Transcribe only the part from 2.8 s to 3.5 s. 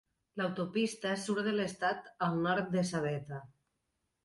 Sabetha.